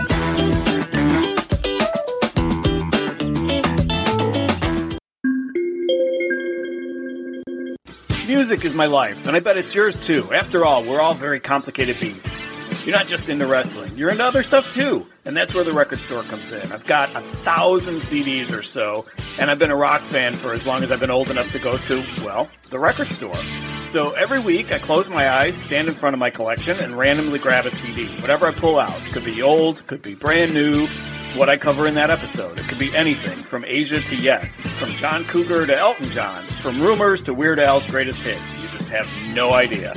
[8.42, 10.32] Music is my life, and I bet it's yours too.
[10.32, 12.52] After all, we're all very complicated beasts.
[12.84, 15.06] You're not just into wrestling, you're into other stuff too.
[15.24, 16.73] And that's where the record store comes in.
[16.73, 19.07] I've got a thousand CDs or so,
[19.38, 21.60] and I've been a rock fan for as long as I've been old enough to
[21.60, 23.40] go to, well, the record store.
[23.87, 27.38] So every week I close my eyes, stand in front of my collection, and randomly
[27.38, 28.09] grab a CD.
[28.16, 28.98] Whatever I pull out.
[29.13, 30.88] Could be old, could be brand new.
[31.35, 32.59] What I cover in that episode.
[32.59, 36.80] It could be anything from Asia to Yes, from John Cougar to Elton John, from
[36.80, 38.59] rumors to Weird Al's greatest hits.
[38.59, 39.95] You just have no idea.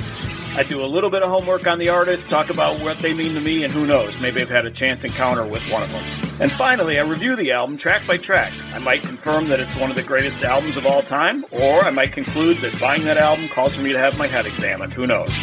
[0.54, 3.34] I do a little bit of homework on the artist, talk about what they mean
[3.34, 6.04] to me, and who knows, maybe I've had a chance encounter with one of them.
[6.40, 8.54] And finally, I review the album track by track.
[8.72, 11.90] I might confirm that it's one of the greatest albums of all time, or I
[11.90, 14.94] might conclude that buying that album calls for me to have my head examined.
[14.94, 15.38] Who knows?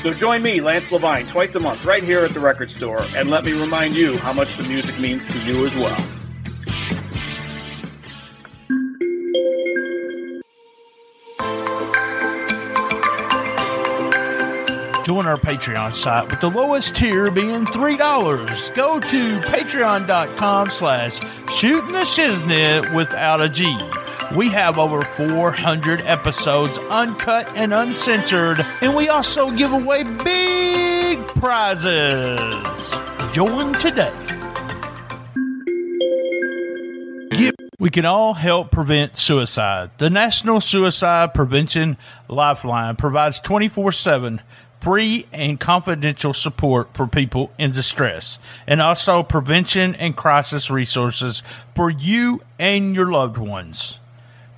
[0.00, 3.30] So join me, Lance Levine, twice a month right here at the record store, and
[3.30, 5.96] let me remind you how much the music means to you as well.
[15.04, 18.74] Join our Patreon site with the lowest tier being $3.
[18.74, 21.18] Go to patreon.com slash
[21.50, 23.64] shooting the shiznit without a G.
[24.36, 32.38] We have over 400 episodes uncut and uncensored, and we also give away big prizes.
[33.32, 34.12] Join today.
[37.80, 39.92] We can all help prevent suicide.
[39.96, 41.96] The National Suicide Prevention
[42.28, 44.42] Lifeline provides 24 7
[44.80, 51.42] free and confidential support for people in distress and also prevention and crisis resources
[51.74, 54.00] for you and your loved ones.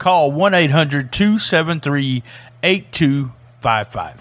[0.01, 2.23] Call 1 800 273
[2.63, 4.17] 8255.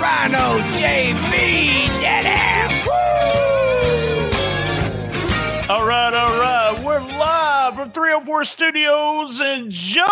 [0.00, 2.84] Rhino JB Daddy!
[2.86, 2.92] Woo!
[5.68, 6.84] All right, all right.
[6.84, 10.06] We're live from 304 Studios in Jonesboro,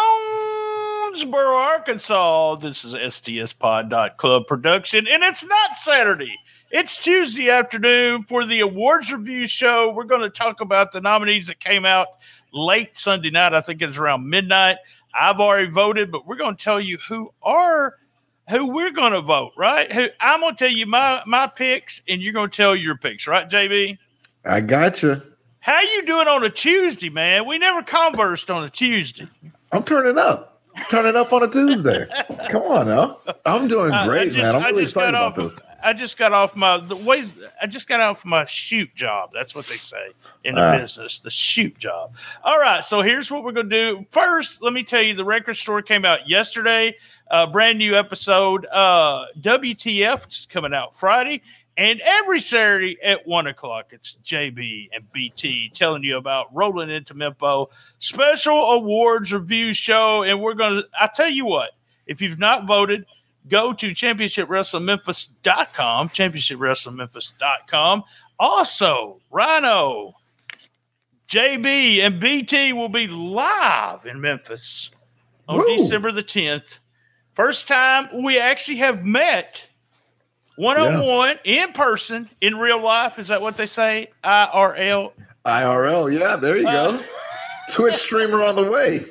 [1.55, 2.57] Arkansas.
[2.57, 6.35] This is STSPod.club production, and it's not Saturday.
[6.73, 9.93] It's Tuesday afternoon for the awards review show.
[9.93, 12.09] We're going to talk about the nominees that came out
[12.53, 13.55] late Sunday night.
[13.55, 14.79] I think it's around midnight.
[15.15, 17.95] I've already voted, but we're going to tell you who are
[18.49, 19.53] who we're going to vote.
[19.57, 19.91] Right?
[19.93, 22.97] Who I'm going to tell you my my picks, and you're going to tell your
[22.97, 23.27] picks.
[23.27, 23.99] Right, JB?
[24.45, 25.23] I gotcha.
[25.61, 27.47] How you doing on a Tuesday, man?
[27.47, 29.27] We never conversed on a Tuesday.
[29.73, 30.56] I'm turning up.
[30.91, 32.07] Turning up on a Tuesday.
[32.51, 33.19] Come on now.
[33.45, 34.55] I'm doing great, just- man.
[34.57, 35.63] I'm I really just got excited about off- this.
[35.83, 37.23] I just got off my the way
[37.63, 39.31] I just got off my shoot job.
[39.33, 40.09] That's what they say
[40.45, 40.79] in the Ah.
[40.79, 42.15] business, the shoot job.
[42.45, 44.05] All right, so here's what we're gonna do.
[44.11, 46.97] First, let me tell you, the record store came out yesterday.
[47.31, 48.67] A brand new episode.
[48.67, 51.43] Uh, WTF is coming out Friday.
[51.79, 57.15] And every Saturday at one o'clock, it's JB and BT telling you about rolling into
[57.15, 57.67] Mempo
[57.99, 60.23] special awards review show.
[60.23, 61.73] And we're gonna I tell you what,
[62.07, 63.05] if you've not voted,
[63.49, 68.05] go to championshipwrestlingmemphis.com, championshipwrestlingmemphis.com.
[68.39, 70.15] Also, Rhino,
[71.29, 74.91] JB, and BT will be live in Memphis
[75.49, 75.77] on Woo.
[75.77, 76.79] December the 10th.
[77.35, 79.69] First time we actually have met
[80.57, 83.19] one on one in person in real life.
[83.19, 84.11] Is that what they say?
[84.25, 85.13] IRL.
[85.45, 86.99] IRL, yeah, there you go.
[86.99, 87.03] Uh,
[87.71, 89.05] Twitch streamer on the way.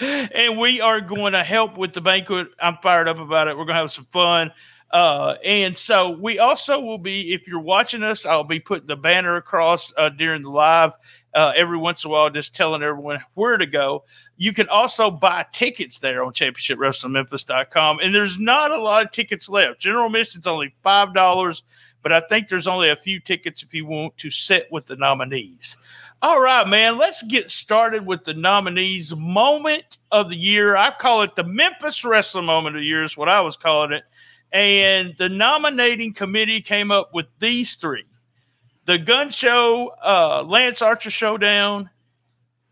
[0.32, 2.48] and we are going to help with the banquet.
[2.60, 3.56] I'm fired up about it.
[3.56, 4.52] We're going to have some fun.
[4.90, 8.96] Uh, and so we also will be, if you're watching us, I'll be putting the
[8.96, 10.92] banner across uh, during the live
[11.34, 14.04] uh, every once in a while, just telling everyone where to go.
[14.38, 18.00] You can also buy tickets there on championshipwrestlingmemphis.com.
[18.00, 19.78] And there's not a lot of tickets left.
[19.78, 21.62] General admission's only $5,
[22.02, 24.96] but I think there's only a few tickets if you want to sit with the
[24.96, 25.76] nominees.
[26.20, 30.76] All right, man, let's get started with the nominees moment of the year.
[30.76, 33.92] I call it the Memphis Wrestling Moment of the Year, is what I was calling
[33.92, 34.02] it.
[34.52, 38.04] And the nominating committee came up with these three
[38.88, 41.90] the Gun Show, uh, Lance Archer Showdown,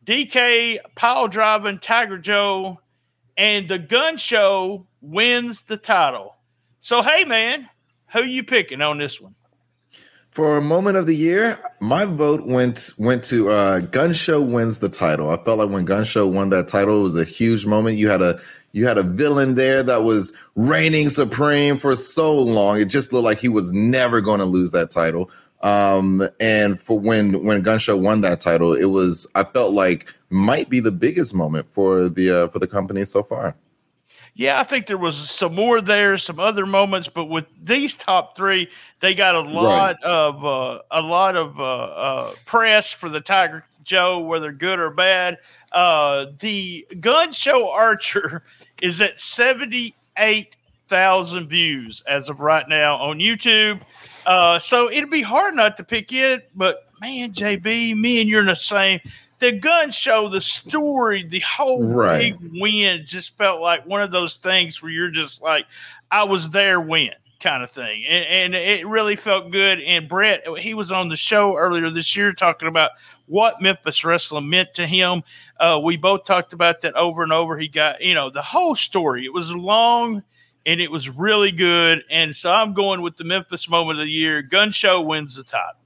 [0.06, 2.80] DK Pile Driving Tiger Joe,
[3.36, 6.34] and the Gun Show wins the title.
[6.78, 7.68] So, hey, man,
[8.12, 9.34] who you picking on this one?
[10.30, 14.78] For a moment of the year, my vote went went to uh, Gun Show wins
[14.78, 15.30] the title.
[15.30, 17.98] I felt like when Gun Show won that title, it was a huge moment.
[17.98, 18.40] You had a
[18.76, 22.78] you had a villain there that was reigning supreme for so long.
[22.78, 25.30] It just looked like he was never going to lose that title.
[25.62, 30.14] Um, and for when when Gun Show won that title, it was I felt like
[30.28, 33.56] might be the biggest moment for the uh, for the company so far.
[34.34, 38.36] Yeah, I think there was some more there, some other moments, but with these top
[38.36, 38.68] three,
[39.00, 43.64] they got a lot of uh, a lot of uh, uh, press for the Tiger
[43.86, 45.38] Joe, whether good or bad.
[45.72, 48.42] Uh, the Gun Show Archer
[48.82, 50.56] is at seventy eight
[50.88, 53.80] thousand views as of right now on YouTube.
[54.26, 58.40] Uh, so it'd be hard not to pick it, but man, JB, me and you're
[58.40, 59.00] in the same
[59.38, 62.38] the gun show, the story, the whole Right.
[62.40, 65.66] big win just felt like one of those things where you're just like,
[66.10, 67.10] I was there when
[67.46, 68.04] kind of thing.
[68.06, 69.80] And, and it really felt good.
[69.80, 72.90] And Brett, he was on the show earlier this year talking about
[73.26, 75.22] what Memphis wrestling meant to him.
[75.60, 77.56] Uh, we both talked about that over and over.
[77.56, 79.24] He got, you know, the whole story.
[79.24, 80.24] It was long
[80.66, 82.02] and it was really good.
[82.10, 84.42] And so I'm going with the Memphis moment of the year.
[84.42, 85.80] Gun show wins the title.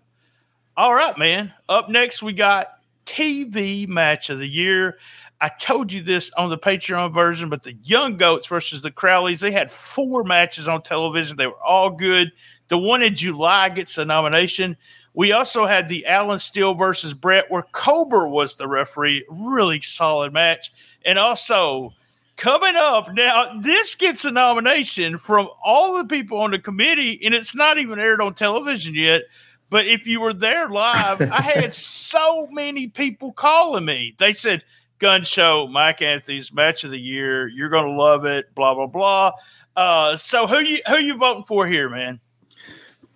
[0.78, 1.52] All right, man.
[1.68, 2.68] Up next, we got
[3.04, 4.96] TV match of the year.
[5.40, 9.40] I told you this on the Patreon version, but the Young Goats versus the Crowleys,
[9.40, 11.36] they had four matches on television.
[11.36, 12.32] They were all good.
[12.68, 14.76] The one in July gets a nomination.
[15.14, 19.24] We also had the Allen Steele versus Brett, where Cobra was the referee.
[19.30, 20.72] Really solid match.
[21.06, 21.94] And also,
[22.36, 27.34] coming up now, this gets a nomination from all the people on the committee, and
[27.34, 29.22] it's not even aired on television yet.
[29.70, 34.14] But if you were there live, I had so many people calling me.
[34.18, 34.64] They said,
[35.00, 37.48] Gun Show, Mike Anthony's match of the year.
[37.48, 39.32] You're gonna love it, blah, blah, blah.
[39.74, 42.20] Uh, so who you who you voting for here, man?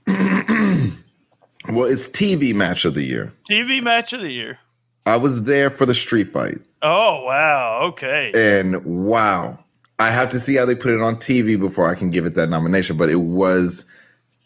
[1.69, 3.33] Well, it's TV match of the year.
[3.51, 4.59] TV match of the year.
[5.07, 6.59] I was there for the street fight.
[6.83, 8.33] Oh wow, okay.
[8.35, 9.59] And wow,
[9.99, 12.35] I have to see how they put it on TV before I can give it
[12.35, 13.87] that nomination, but it was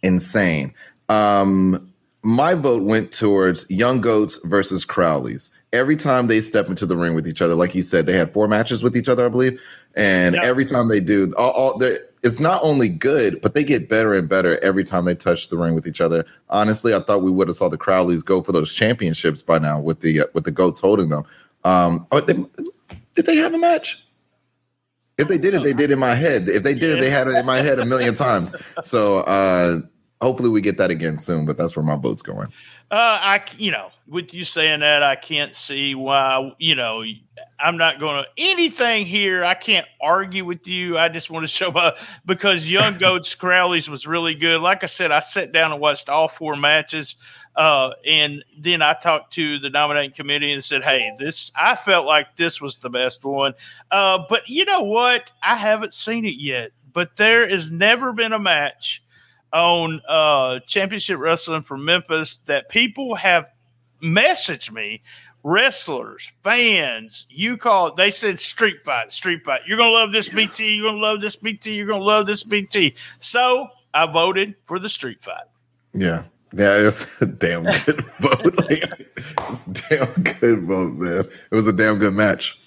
[0.02, 0.72] insane.
[1.08, 1.92] Um,
[2.22, 5.50] my vote went towards Young Goats versus Crowleys.
[5.72, 8.32] Every time they step into the ring with each other, like you said, they had
[8.32, 9.60] four matches with each other, I believe.
[9.94, 11.82] And every time they do, all, all
[12.22, 15.56] it's not only good, but they get better and better every time they touch the
[15.56, 16.24] ring with each other.
[16.48, 19.78] Honestly, I thought we would have saw the Crowleys go for those championships by now
[19.78, 21.24] with the uh, with the goats holding them.
[21.64, 22.34] Um, oh, they,
[23.14, 24.04] did they have a match?
[25.18, 26.48] If they did it, they did in my head.
[26.48, 28.54] If they did it, they had it in my head a million times.
[28.84, 29.80] So uh,
[30.20, 31.46] hopefully we get that again soon.
[31.46, 32.48] But that's where my vote's going.
[32.90, 37.04] Uh, I, you know, with you saying that, I can't see why, you know,
[37.60, 39.44] I'm not going to anything here.
[39.44, 40.96] I can't argue with you.
[40.96, 44.62] I just want to show up because Young Goats Crowley's was really good.
[44.62, 47.16] Like I said, I sat down and watched all four matches.
[47.56, 52.06] Uh, and then I talked to the nominating committee and said, Hey, this, I felt
[52.06, 53.52] like this was the best one.
[53.90, 55.30] Uh, but you know what?
[55.42, 59.02] I haven't seen it yet, but there has never been a match
[59.52, 63.48] on uh championship wrestling for Memphis that people have
[64.02, 65.02] messaged me
[65.44, 70.74] wrestlers fans you call they said street fight street fight you're gonna love this bt
[70.74, 74.88] you're gonna love this bt you're gonna love this bt so i voted for the
[74.88, 75.44] street fight
[75.94, 76.24] Yeah.
[76.52, 78.56] Yeah, it's a damn good vote.
[78.56, 79.08] Like,
[79.90, 81.20] damn good vote, man.
[81.20, 82.58] It was a damn good match.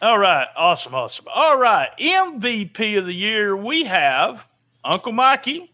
[0.00, 1.24] All right, awesome, awesome.
[1.34, 4.46] All right, MVP of the year we have
[4.84, 5.68] Uncle Mikey,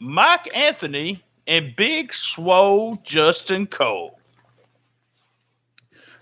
[0.00, 4.18] Mike Anthony, and Big Swole Justin Cole.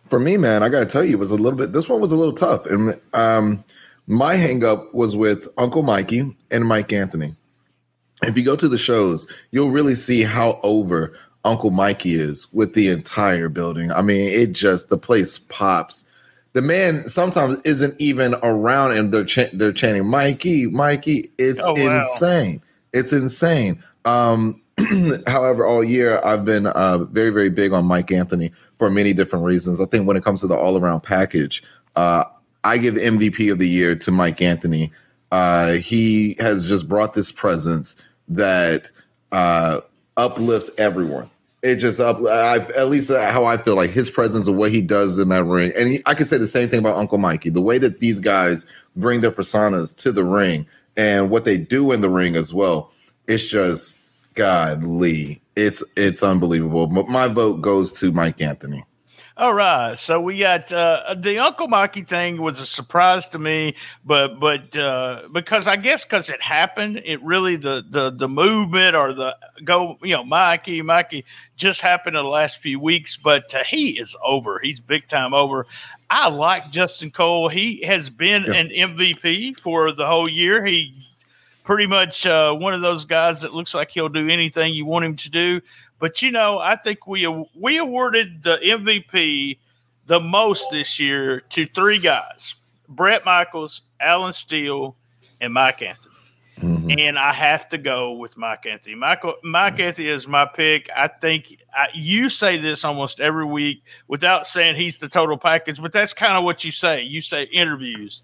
[0.08, 1.72] For me, man, I got to tell you, it was a little bit.
[1.72, 3.64] This one was a little tough, and um,
[4.06, 7.34] my hangup was with Uncle Mikey and Mike Anthony.
[8.22, 12.74] If you go to the shows, you'll really see how over Uncle Mikey is with
[12.74, 13.90] the entire building.
[13.90, 16.06] I mean, it just the place pops
[16.56, 21.30] the man sometimes isn't even around and they're ch- they're chanting Mikey, Mikey.
[21.36, 21.98] It's oh, wow.
[21.98, 22.62] insane.
[22.96, 23.82] It's insane.
[24.04, 24.62] Um,
[25.26, 29.44] however, all year I've been uh, very very big on Mike Anthony for many different
[29.44, 29.80] reasons.
[29.80, 31.62] I think when it comes to the all around package,
[31.94, 32.24] uh,
[32.64, 34.92] I give MVP of the year to Mike Anthony.
[35.30, 38.90] Uh, he has just brought this presence that
[39.32, 39.80] uh,
[40.16, 41.30] uplifts everyone
[41.66, 44.80] it just up I, at least how I feel like his presence and what he
[44.80, 45.72] does in that ring.
[45.76, 47.50] And he, I can say the same thing about Uncle Mikey.
[47.50, 51.92] The way that these guys bring their personas to the ring and what they do
[51.92, 52.92] in the ring as well.
[53.28, 54.00] It's just
[54.34, 55.42] godly.
[55.56, 56.86] It's it's unbelievable.
[56.86, 58.84] But my vote goes to Mike Anthony.
[59.38, 63.74] All right, so we got uh, the Uncle Mikey thing was a surprise to me,
[64.02, 68.96] but but uh, because I guess because it happened, it really the the the movement
[68.96, 73.54] or the go you know Mikey Mikey just happened in the last few weeks, but
[73.54, 74.58] uh, he is over.
[74.58, 75.66] He's big time over.
[76.08, 77.50] I like Justin Cole.
[77.50, 78.54] He has been yeah.
[78.54, 80.64] an MVP for the whole year.
[80.64, 80.94] He
[81.66, 85.04] pretty much uh, one of those guys that looks like he'll do anything you want
[85.04, 85.60] him to do.
[85.98, 89.58] But you know, I think we we awarded the MVP
[90.06, 92.54] the most this year to three guys:
[92.88, 94.96] Brett Michaels, Alan Steele,
[95.40, 96.14] and Mike Anthony.
[96.60, 96.98] Mm-hmm.
[96.98, 98.94] And I have to go with Mike Anthony.
[98.94, 99.82] Michael, Mike mm-hmm.
[99.82, 100.88] Anthony is my pick.
[100.96, 105.82] I think I, you say this almost every week without saying he's the total package,
[105.82, 107.02] but that's kind of what you say.
[107.02, 108.22] You say interviews,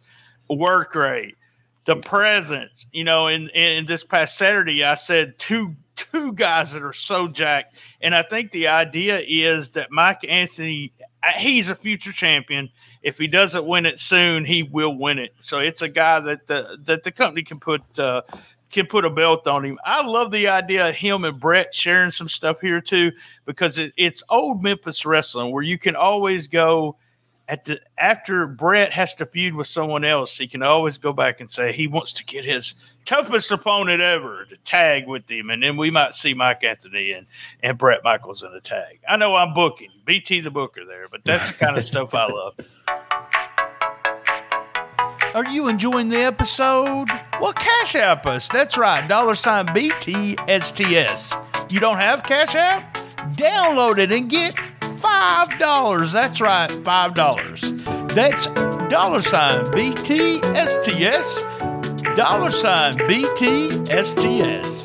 [0.48, 1.36] work rate,
[1.84, 2.86] the presence.
[2.92, 5.76] You know, in in this past Saturday, I said two
[6.10, 7.76] two guys that are so jacked.
[8.00, 10.92] And I think the idea is that Mike Anthony,
[11.22, 12.70] uh, he's a future champion.
[13.02, 15.34] If he doesn't win it soon, he will win it.
[15.38, 18.22] So it's a guy that the that the company can put uh,
[18.70, 19.78] can put a belt on him.
[19.84, 23.12] I love the idea of him and Brett sharing some stuff here too,
[23.44, 26.96] because it, it's old Memphis wrestling where you can always go
[27.48, 31.40] at the after Brett has to feud with someone else, he can always go back
[31.40, 35.62] and say he wants to get his toughest opponent ever to tag with him, and
[35.62, 37.26] then we might see Mike Anthony and
[37.62, 39.00] and Brett Michaels in a tag.
[39.08, 42.26] I know I'm booking BT the Booker there, but that's the kind of stuff I
[42.26, 42.54] love.
[45.34, 47.08] Are you enjoying the episode?
[47.40, 48.48] Well, Cash App us.
[48.48, 51.32] That's right, dollar sign BTSTS.
[51.72, 52.94] You don't have Cash App?
[53.34, 54.54] Download it and get
[55.02, 56.12] $5.
[56.12, 58.14] That's right, $5.
[58.14, 58.46] That's
[58.88, 61.44] dollar sign BTSTS,
[62.16, 64.82] dollar sign BTSTS.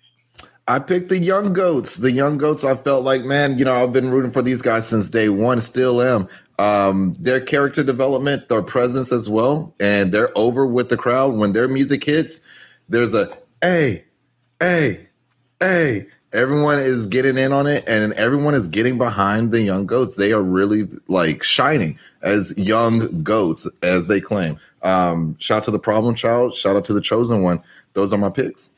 [0.68, 1.96] I picked the Young Goats.
[1.96, 4.86] The Young Goats, I felt like, man, you know, I've been rooting for these guys
[4.86, 10.36] since day one, still am um, their character development, their presence as well, and they're
[10.36, 12.40] over with the crowd when their music hits.
[12.88, 13.28] There's a
[13.62, 14.04] hey,
[14.60, 15.08] hey,
[15.60, 16.06] hey.
[16.34, 20.16] Everyone is getting in on it, and everyone is getting behind the young goats.
[20.16, 24.60] They are really like shining as young goats, as they claim.
[24.82, 26.54] Um, shout out to the problem child.
[26.54, 27.62] Shout out to the chosen one.
[27.94, 28.68] Those are my picks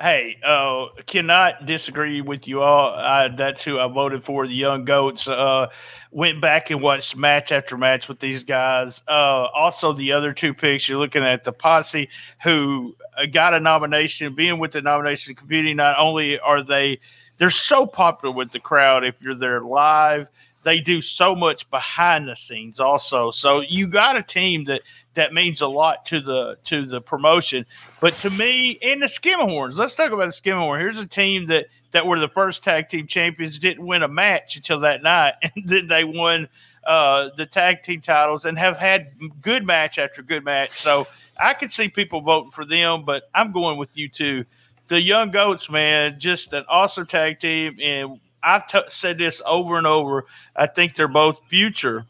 [0.00, 2.94] hey, uh, cannot disagree with you all.
[2.94, 4.46] I, that's who I voted for.
[4.46, 5.28] The Young Goats.
[5.28, 5.68] Uh,
[6.10, 9.02] went back and watched match after match with these guys.
[9.06, 12.08] Uh, also, the other two picks, you're looking at the Posse,
[12.42, 14.34] who uh, got a nomination.
[14.34, 15.74] Being with the nomination committee.
[15.74, 17.00] not only are they
[17.40, 19.02] they're so popular with the crowd.
[19.02, 20.30] If you're there live,
[20.62, 23.30] they do so much behind the scenes also.
[23.30, 24.82] So you got a team that
[25.14, 27.64] that means a lot to the to the promotion.
[27.98, 30.80] But to me, in the Skimmerhorns, let's talk about the Skimmerhorn.
[30.80, 34.56] Here's a team that that were the first tag team champions, didn't win a match
[34.56, 36.46] until that night, and then they won
[36.84, 40.72] uh, the tag team titles and have had good match after good match.
[40.72, 41.06] So
[41.38, 44.44] I could see people voting for them, but I'm going with you too.
[44.90, 49.78] The Young Goats, man, just an awesome tag team, and I've t- said this over
[49.78, 50.26] and over.
[50.56, 52.06] I think they're both future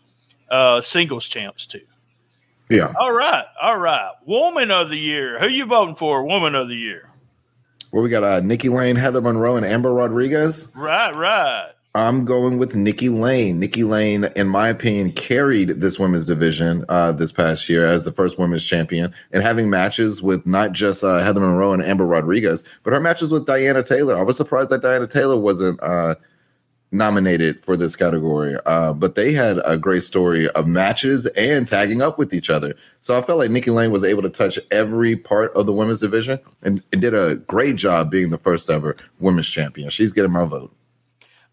[0.50, 1.82] uh, singles champs too.
[2.70, 2.94] Yeah.
[2.99, 4.12] All right, all right.
[4.25, 5.38] Woman of the year.
[5.38, 6.25] Who you voting for?
[6.25, 7.10] Woman of the year.
[7.92, 10.72] Well, we got uh, Nikki Lane, Heather Monroe, and Amber Rodriguez.
[10.75, 11.72] Right, right.
[11.94, 13.59] I'm going with Nikki Lane.
[13.59, 18.12] Nikki Lane, in my opinion, carried this women's division uh, this past year as the
[18.12, 22.62] first women's champion and having matches with not just uh, Heather Monroe and Amber Rodriguez,
[22.85, 24.16] but her matches with Diana Taylor.
[24.16, 26.14] I was surprised that Diana Taylor wasn't uh,
[26.92, 32.02] nominated for this category, uh, but they had a great story of matches and tagging
[32.02, 32.73] up with each other.
[33.00, 36.00] So I felt like Nikki Lane was able to touch every part of the women's
[36.00, 39.90] division and, and did a great job being the first ever women's champion.
[39.90, 40.73] She's getting my vote.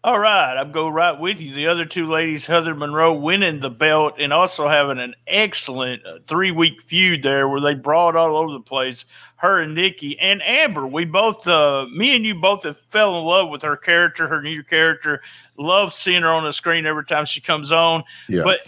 [0.04, 1.52] All right, I'm going right with you.
[1.52, 6.18] The other two ladies, Heather Monroe, winning the belt and also having an excellent uh,
[6.28, 9.04] three week feud there where they brawled all over the place.
[9.36, 13.24] Her and Nikki and Amber, we both, uh, me and you both have fell in
[13.24, 15.20] love with her character, her new character.
[15.56, 18.04] Love seeing her on the screen every time she comes on.
[18.28, 18.44] Yes.
[18.44, 18.58] But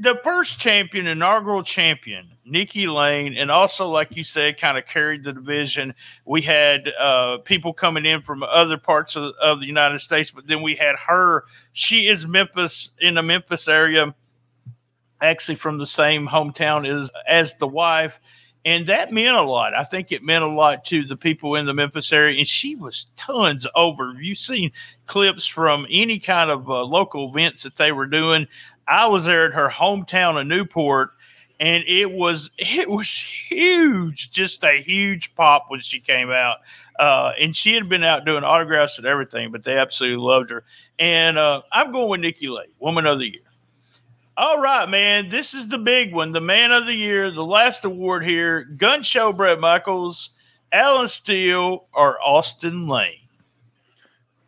[0.00, 5.24] the first champion, inaugural champion, Nikki Lane, and also, like you said, kind of carried
[5.24, 5.94] the division.
[6.24, 10.46] We had uh, people coming in from other parts of, of the United States, but
[10.46, 11.44] then we had her.
[11.72, 14.14] She is Memphis in the Memphis area,
[15.20, 18.18] actually from the same hometown as as the wife.
[18.64, 19.74] And that meant a lot.
[19.74, 22.36] I think it meant a lot to the people in the Memphis area.
[22.36, 24.14] And she was tons over.
[24.20, 24.72] You've seen
[25.06, 28.46] clips from any kind of uh, local events that they were doing.
[28.90, 31.12] I was there at her hometown of Newport,
[31.60, 36.58] and it was it was huge, just a huge pop when she came out.
[36.98, 40.64] Uh, and she had been out doing autographs and everything, but they absolutely loved her.
[40.98, 43.42] And uh, I'm going with Nikki Lane, Woman of the Year.
[44.36, 45.28] All right, man.
[45.28, 48.64] This is the big one, the Man of the Year, the last award here.
[48.64, 50.30] Gun Show, Brett Michaels,
[50.72, 53.20] Alan Steele, or Austin Lane.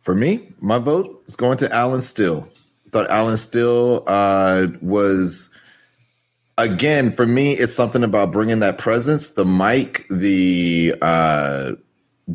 [0.01, 2.49] For me, my vote is going to Alan Steele.
[2.93, 5.49] Thought Alan Steele uh, was
[6.59, 7.53] again for me.
[7.53, 11.71] It's something about bringing that presence, the mic, the uh,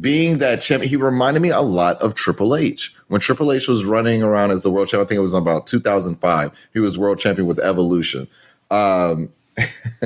[0.00, 0.90] being that champion.
[0.90, 4.64] He reminded me a lot of Triple H when Triple H was running around as
[4.64, 5.06] the world champion.
[5.06, 6.68] I think it was about 2005.
[6.72, 8.26] He was world champion with Evolution,
[8.72, 9.32] um,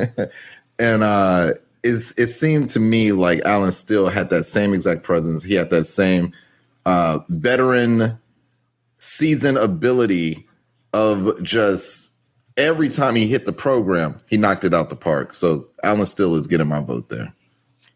[0.79, 5.43] and uh, it's, it seemed to me like Alan Steele had that same exact presence.
[5.43, 6.35] He had that same
[6.85, 8.19] uh, veteran
[9.07, 10.47] season ability
[10.93, 12.13] of just
[12.57, 15.35] every time he hit the program, he knocked it out the park.
[15.35, 17.33] So Alan Steele is getting my vote there.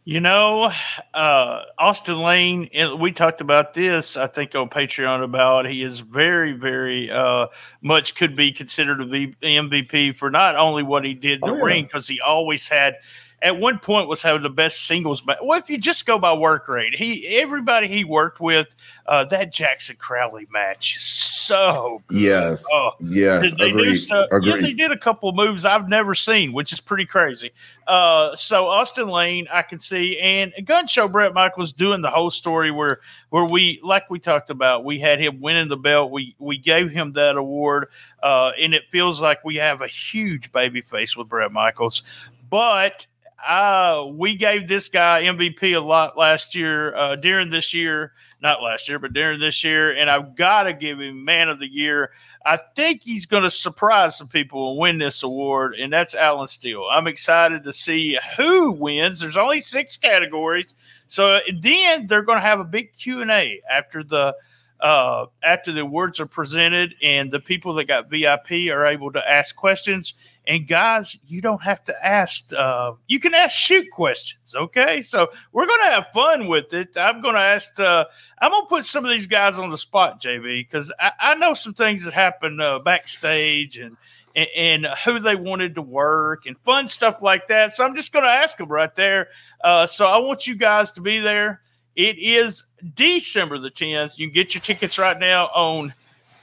[0.05, 0.73] You know,
[1.15, 6.53] uh, Austin Lane, we talked about this, I think, on Patreon about he is very,
[6.53, 7.47] very uh,
[7.83, 11.55] much could be considered a v- MVP for not only what he did in the
[11.55, 11.65] Oh, yeah.
[11.65, 12.97] ring, because he always had,
[13.43, 15.21] at one point, was having the best singles.
[15.21, 18.75] But well, if you just go by work rate, he everybody he worked with,
[19.07, 22.21] uh, that Jackson Crowley match, so good.
[22.21, 22.65] Yes.
[22.73, 23.55] Oh, yes.
[23.59, 23.97] They Agreed.
[23.97, 24.29] stuff.
[24.43, 27.53] Yeah, they did a couple of moves I've never seen, which is pretty crazy.
[27.87, 32.31] Uh, so Austin Lane, I can see, and Gun Show Brett Michaels doing the whole
[32.31, 36.11] story where where we, like we talked about, we had him winning the belt.
[36.11, 37.89] We we gave him that award,
[38.23, 42.03] uh, and it feels like we have a huge baby face with Brett Michaels,
[42.49, 43.07] but.
[43.47, 48.61] Uh, we gave this guy MVP a lot last year, uh, during this year, not
[48.61, 51.69] last year, but during this year, and I've got to give him Man of the
[51.69, 52.11] Year.
[52.45, 56.49] I think he's going to surprise some people and win this award, and that's Alan
[56.49, 56.89] Steele.
[56.91, 59.21] I'm excited to see who wins.
[59.21, 60.75] There's only six categories,
[61.07, 64.35] so then they're going to have a big Q and A after the
[64.81, 69.31] uh, after the awards are presented, and the people that got VIP are able to
[69.31, 70.15] ask questions.
[70.47, 72.53] And guys, you don't have to ask.
[72.53, 74.55] Uh, you can ask shoot questions.
[74.55, 76.97] Okay, so we're to have fun with it.
[76.97, 77.79] I'm to ask.
[77.81, 78.05] Uh,
[78.41, 81.55] I'm to put some of these guys on the spot, JB, because I, I know
[81.55, 83.97] some things that happen uh, backstage and,
[84.37, 87.73] and and who they wanted to work and fun stuff like that.
[87.73, 89.29] So I'm just going to ask them right there.
[89.65, 91.61] Uh, so I want you guys to be there.
[91.97, 94.19] It is December the 10th.
[94.19, 95.95] You can get your tickets right now on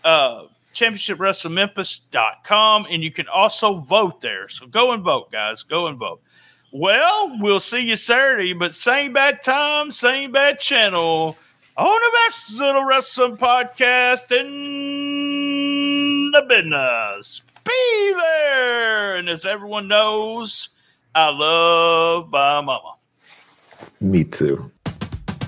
[0.03, 4.47] uh, championshipwrestlingmemphis.com and you can also vote there.
[4.49, 5.63] So go and vote, guys.
[5.63, 6.21] Go and vote.
[6.71, 11.37] Well, we'll see you Saturday, but same bad time, same bad channel
[11.77, 17.43] on the best little wrestling podcast in the business.
[17.63, 19.15] Be there.
[19.15, 20.69] And as everyone knows,
[21.15, 22.95] I love my mama.
[24.01, 24.71] Me too.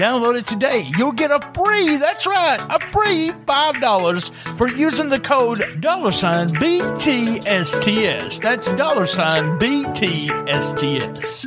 [0.00, 0.86] download it today.
[0.96, 6.48] You'll get a free, that's right, a free $5 for using the code dollar sign
[6.48, 8.40] BTSTS.
[8.40, 11.44] That's dollar sign BTSTS.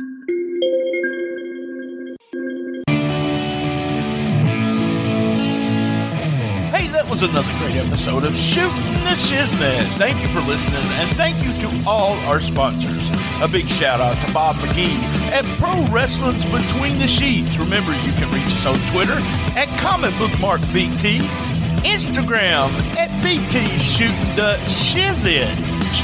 [6.70, 8.68] Hey, that was another great episode of Shooting
[9.02, 9.82] the Shiznit.
[9.98, 13.13] Thank you for listening, and thank you to all our sponsors.
[13.44, 14.96] A big shout out to Bob McGee
[15.30, 17.58] at Pro Wrestling's Between the Sheets.
[17.58, 19.18] Remember, you can reach us on Twitter
[19.54, 21.18] at Comic Book Mark BT,
[21.84, 25.54] Instagram at BT Shooting the Shiznit.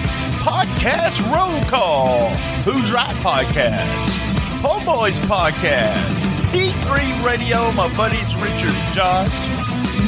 [0.42, 2.28] Podcast Roll Call.
[2.64, 4.18] Who's Right Podcast.
[4.62, 6.18] Homeboys Podcast.
[6.52, 9.61] P3 Radio, my buddies Richard Josh.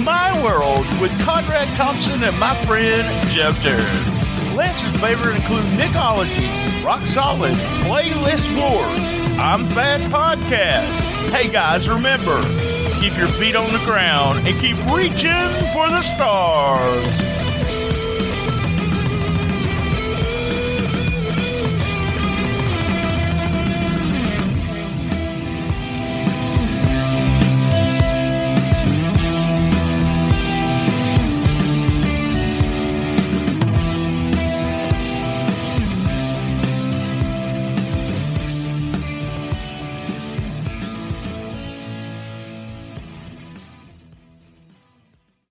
[0.05, 4.57] My World with Conrad Thompson and my friend Jeff Turner.
[4.57, 11.31] Lance's favorite include Nickology, Rock Solid, Playlist Wars, I'm Fat Podcast.
[11.31, 12.41] Hey guys, remember,
[13.01, 15.33] keep your feet on the ground and keep reaching
[15.73, 17.34] for the stars.